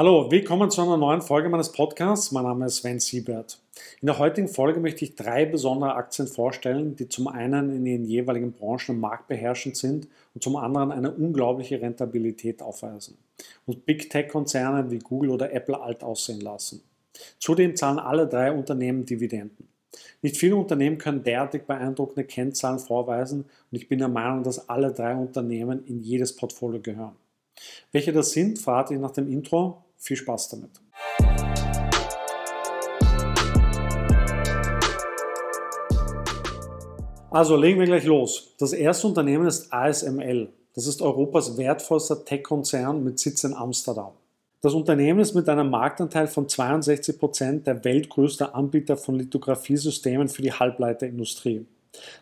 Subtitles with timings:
[0.00, 2.32] Hallo, willkommen zu einer neuen Folge meines Podcasts.
[2.32, 3.60] Mein Name ist Sven Siebert.
[4.00, 8.06] In der heutigen Folge möchte ich drei besondere Aktien vorstellen, die zum einen in ihren
[8.06, 13.18] jeweiligen Branchen marktbeherrschend sind und zum anderen eine unglaubliche Rentabilität aufweisen
[13.66, 16.82] und Big Tech-Konzerne wie Google oder Apple alt aussehen lassen.
[17.38, 19.68] Zudem zahlen alle drei Unternehmen Dividenden.
[20.22, 23.40] Nicht viele Unternehmen können derartig beeindruckende Kennzahlen vorweisen
[23.70, 27.16] und ich bin der Meinung, dass alle drei Unternehmen in jedes Portfolio gehören.
[27.92, 29.84] Welche das sind, verrate ich nach dem Intro.
[30.02, 30.70] Viel Spaß damit.
[37.30, 38.54] Also legen wir gleich los.
[38.58, 40.48] Das erste Unternehmen ist ASML.
[40.74, 44.12] Das ist Europas wertvollster Tech-Konzern mit Sitz in Amsterdam.
[44.62, 50.42] Das Unternehmen ist mit einem Marktanteil von 62 Prozent der weltgrößte Anbieter von Lithografiesystemen für
[50.42, 51.66] die Halbleiterindustrie.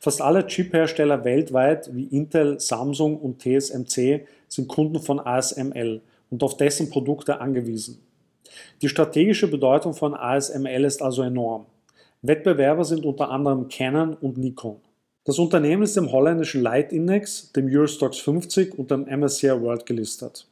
[0.00, 6.56] Fast alle Chip-Hersteller weltweit wie Intel, Samsung und TSMC sind Kunden von ASML und auf
[6.56, 8.00] dessen Produkte angewiesen.
[8.82, 11.66] Die strategische Bedeutung von ASML ist also enorm.
[12.22, 14.80] Wettbewerber sind unter anderem Canon und Nikon.
[15.24, 20.46] Das Unternehmen ist im holländischen Leitindex, dem Eurostox 50 und dem MSCI World gelistet.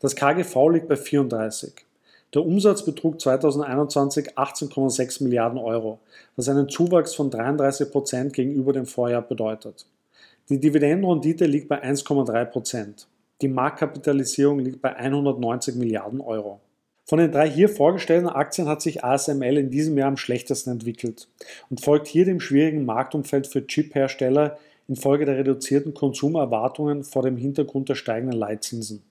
[0.00, 1.72] Das KGV liegt bei 34.
[2.32, 5.98] Der Umsatz betrug 2021 18,6 Milliarden Euro,
[6.36, 9.86] was einen Zuwachs von 33 Prozent gegenüber dem Vorjahr bedeutet.
[10.48, 13.08] Die Dividendenrendite liegt bei 1,3 Prozent.
[13.42, 16.60] Die Marktkapitalisierung liegt bei 190 Milliarden Euro.
[17.06, 21.26] Von den drei hier vorgestellten Aktien hat sich ASML in diesem Jahr am schlechtesten entwickelt
[21.70, 27.88] und folgt hier dem schwierigen Marktumfeld für Chip-Hersteller infolge der reduzierten Konsumerwartungen vor dem Hintergrund
[27.88, 29.02] der steigenden Leitzinsen.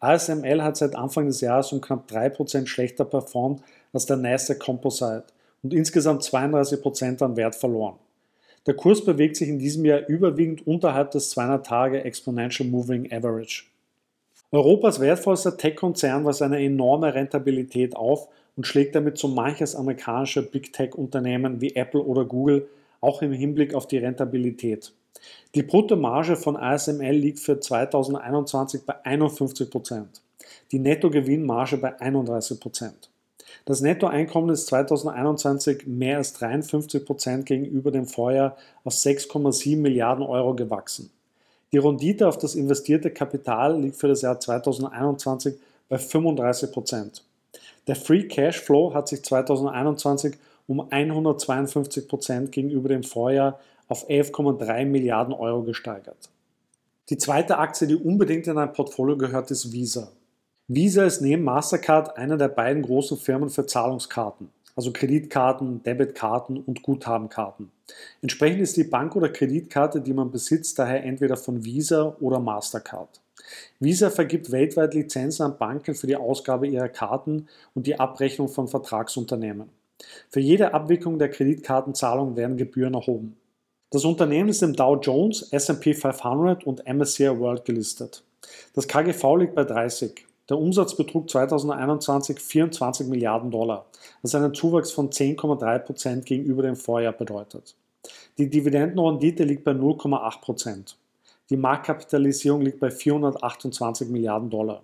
[0.00, 5.24] ASML hat seit Anfang des Jahres um knapp 3% schlechter performt als der Nasdaq Composite
[5.62, 7.98] und insgesamt 32% an Wert verloren.
[8.66, 13.64] Der Kurs bewegt sich in diesem Jahr überwiegend unterhalb des 200 Tage Exponential Moving Average.
[14.54, 20.72] Europas wertvollster Tech-Konzern weist eine enorme Rentabilität auf und schlägt damit so manches amerikanische Big
[20.72, 22.68] Tech-Unternehmen wie Apple oder Google
[23.00, 24.92] auch im Hinblick auf die Rentabilität.
[25.54, 30.06] Die Bruttomarge von ASML liegt für 2021 bei 51%
[30.72, 32.92] die Nettogewinnmarge bei 31%
[33.64, 41.10] Das Nettoeinkommen ist 2021 mehr als 53% gegenüber dem Vorjahr auf 6,7 Milliarden Euro gewachsen.
[41.74, 45.56] Die Rendite auf das investierte Kapital liegt für das Jahr 2021
[45.88, 47.22] bei 35%
[47.88, 50.36] Der Free Cash Flow hat sich 2021
[50.68, 53.58] um 152% gegenüber dem Vorjahr
[53.88, 56.30] auf 11,3 Milliarden Euro gesteigert.
[57.10, 60.12] Die zweite Aktie, die unbedingt in ein Portfolio gehört, ist Visa.
[60.68, 66.82] Visa ist neben Mastercard einer der beiden großen Firmen für Zahlungskarten, also Kreditkarten, Debitkarten und
[66.82, 67.70] Guthabenkarten.
[68.22, 73.20] Entsprechend ist die Bank- oder Kreditkarte, die man besitzt, daher entweder von Visa oder Mastercard.
[73.78, 78.68] Visa vergibt weltweit Lizenzen an Banken für die Ausgabe ihrer Karten und die Abrechnung von
[78.68, 79.68] Vertragsunternehmen.
[80.30, 83.36] Für jede Abwicklung der Kreditkartenzahlung werden Gebühren erhoben.
[83.90, 88.24] Das Unternehmen ist im Dow Jones, S&P 500 und MSCI World gelistet.
[88.74, 90.26] Das KGV liegt bei 30.
[90.48, 93.86] Der Umsatz betrug 2021 24 Milliarden Dollar,
[94.22, 97.74] was einen Zuwachs von 10,3 Prozent gegenüber dem Vorjahr bedeutet.
[98.36, 100.96] Die Dividendenrendite liegt bei 0,8 Prozent.
[101.50, 104.82] Die Marktkapitalisierung liegt bei 428 Milliarden Dollar.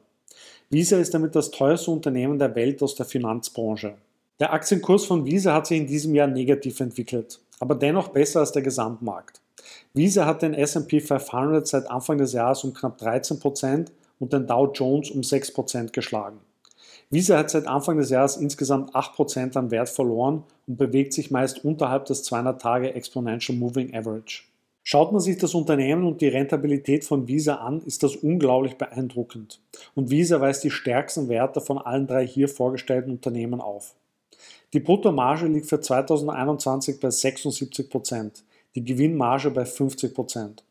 [0.70, 3.94] Visa ist damit das teuerste Unternehmen der Welt aus der Finanzbranche.
[4.38, 8.53] Der Aktienkurs von Visa hat sich in diesem Jahr negativ entwickelt aber dennoch besser als
[8.53, 9.41] der Gesamtmarkt.
[9.93, 13.88] Visa hat den S&P 500 seit Anfang des Jahres um knapp 13%
[14.20, 16.38] und den Dow Jones um 6% geschlagen.
[17.12, 21.64] Visa hat seit Anfang des Jahres insgesamt 8% an Wert verloren und bewegt sich meist
[21.64, 24.44] unterhalb des 200 Tage Exponential Moving Average.
[24.84, 29.60] Schaut man sich das Unternehmen und die Rentabilität von Visa an, ist das unglaublich beeindruckend.
[29.94, 33.94] Und Visa weist die stärksten Werte von allen drei hier vorgestellten Unternehmen auf.
[34.72, 38.44] Die Bruttomarge liegt für 2021 bei 76 Prozent,
[38.75, 40.64] die Gewinnmarge bei 50 Prozent.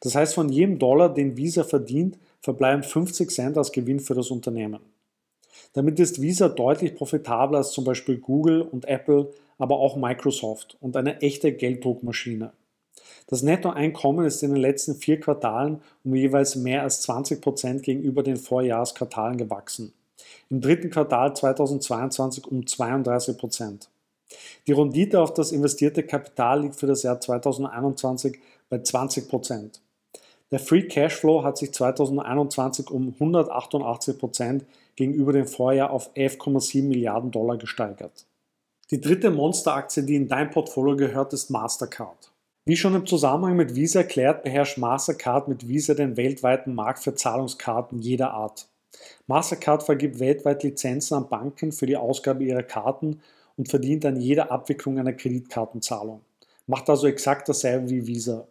[0.00, 4.30] Das heißt, von jedem Dollar, den Visa verdient, verbleiben 50 Cent als Gewinn für das
[4.30, 4.78] Unternehmen.
[5.72, 10.96] Damit ist Visa deutlich profitabler als zum Beispiel Google und Apple, aber auch Microsoft und
[10.96, 12.52] eine echte Gelddruckmaschine.
[13.26, 18.22] Das Nettoeinkommen ist in den letzten vier Quartalen um jeweils mehr als 20 Prozent gegenüber
[18.22, 19.92] den Vorjahresquartalen gewachsen
[20.48, 23.88] im dritten Quartal 2022 um 32 Prozent.
[24.68, 28.38] Die Rendite auf das investierte Kapital liegt für das Jahr 2021
[28.68, 29.80] bei 20 Prozent.
[30.52, 34.64] Der Free Cashflow hat sich 2021 um 188 Prozent
[34.94, 38.26] gegenüber dem Vorjahr auf 11,7 Milliarden Dollar gesteigert.
[38.92, 42.30] Die dritte Monsteraktie, die in dein Portfolio gehört, ist Mastercard.
[42.64, 47.14] Wie schon im Zusammenhang mit Visa erklärt, beherrscht Mastercard mit Visa den weltweiten Markt für
[47.14, 48.68] Zahlungskarten jeder Art.
[49.26, 53.20] Mastercard vergibt weltweit Lizenzen an Banken für die Ausgabe ihrer Karten
[53.56, 56.20] und verdient an jeder Abwicklung einer Kreditkartenzahlung.
[56.68, 58.46] Macht also exakt dasselbe wie Visa.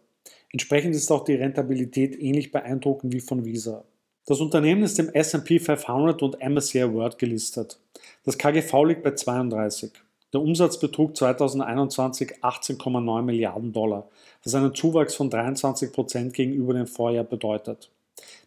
[0.56, 3.84] Entsprechend ist auch die Rentabilität ähnlich beeindruckend wie von Visa.
[4.24, 7.78] Das Unternehmen ist im S&P 500 und MSCI World gelistet.
[8.24, 9.90] Das KGV liegt bei 32.
[10.32, 14.08] Der Umsatz betrug 2021 18,9 Milliarden Dollar,
[14.42, 17.90] was einen Zuwachs von 23 Prozent gegenüber dem Vorjahr bedeutet.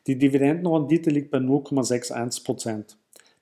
[0.08, 2.98] Die Dividendenrendite liegt bei 0,61 Prozent.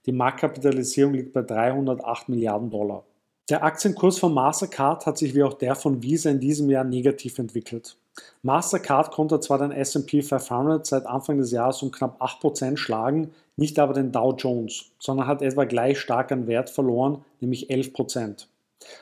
[0.05, 3.05] Die Marktkapitalisierung liegt bei 308 Milliarden Dollar.
[3.49, 7.39] Der Aktienkurs von Mastercard hat sich wie auch der von Visa in diesem Jahr negativ
[7.39, 7.95] entwickelt.
[8.41, 13.79] Mastercard konnte zwar den SP 500 seit Anfang des Jahres um knapp 8% schlagen, nicht
[13.79, 18.47] aber den Dow Jones, sondern hat etwa gleich stark an Wert verloren, nämlich 11%.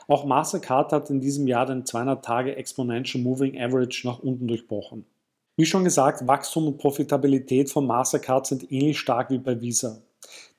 [0.06, 5.06] Auch Mastercard hat in diesem Jahr den 200 Tage Exponential Moving Average nach unten durchbrochen.
[5.56, 10.02] Wie schon gesagt, Wachstum und Profitabilität von Mastercard sind ähnlich stark wie bei Visa.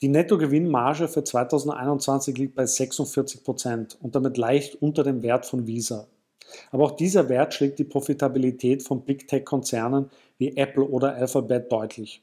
[0.02, 6.08] Die Nettogewinnmarge für 2021 liegt bei 46% und damit leicht unter dem Wert von Visa.
[6.72, 12.22] Aber auch dieser Wert schlägt die Profitabilität von Big Tech-Konzernen wie Apple oder Alphabet deutlich.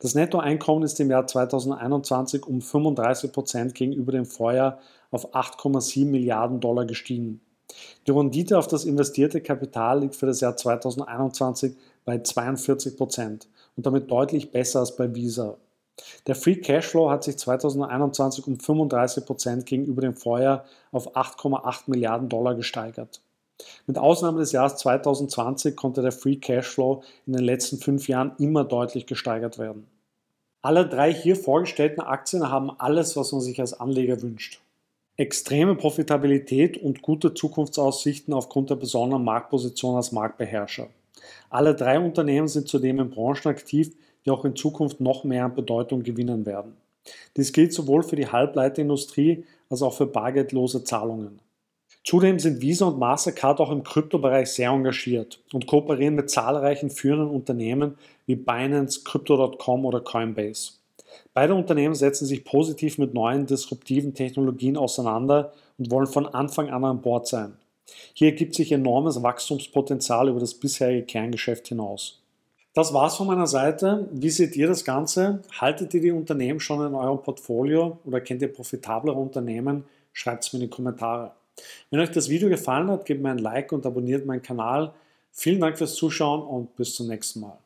[0.00, 4.80] Das Nettoeinkommen ist im Jahr 2021 um 35 Prozent gegenüber dem Vorjahr
[5.10, 7.40] auf 8,7 Milliarden Dollar gestiegen.
[8.06, 13.86] Die Rendite auf das investierte Kapital liegt für das Jahr 2021 bei 42 Prozent und
[13.86, 15.56] damit deutlich besser als bei Visa.
[16.26, 22.28] Der Free Cashflow hat sich 2021 um 35 Prozent gegenüber dem Vorjahr auf 8,8 Milliarden
[22.28, 23.20] Dollar gesteigert.
[23.86, 28.64] Mit Ausnahme des Jahres 2020 konnte der Free Cashflow in den letzten fünf Jahren immer
[28.64, 29.86] deutlich gesteigert werden.
[30.62, 34.60] Alle drei hier vorgestellten Aktien haben alles, was man sich als Anleger wünscht.
[35.16, 40.88] Extreme Profitabilität und gute Zukunftsaussichten aufgrund der besonderen Marktposition als Marktbeherrscher.
[41.50, 45.54] Alle drei Unternehmen sind zudem in Branchen aktiv, die auch in Zukunft noch mehr an
[45.54, 46.76] Bedeutung gewinnen werden.
[47.36, 51.40] Dies gilt sowohl für die Halbleiterindustrie als auch für bargeldlose Zahlungen.
[52.04, 57.30] Zudem sind Visa und Mastercard auch im Kryptobereich sehr engagiert und kooperieren mit zahlreichen führenden
[57.30, 57.96] Unternehmen
[58.26, 60.72] wie Binance, Crypto.com oder Coinbase.
[61.32, 66.84] Beide Unternehmen setzen sich positiv mit neuen disruptiven Technologien auseinander und wollen von Anfang an
[66.84, 67.56] an Bord sein.
[68.14, 72.21] Hier ergibt sich enormes Wachstumspotenzial über das bisherige Kerngeschäft hinaus.
[72.74, 74.08] Das war's von meiner Seite.
[74.12, 75.42] Wie seht ihr das Ganze?
[75.60, 79.84] Haltet ihr die Unternehmen schon in eurem Portfolio oder kennt ihr profitablere Unternehmen?
[80.14, 81.32] Schreibt es mir in die Kommentare.
[81.90, 84.94] Wenn euch das Video gefallen hat, gebt mir ein Like und abonniert meinen Kanal.
[85.32, 87.58] Vielen Dank fürs Zuschauen und bis zum nächsten Mal.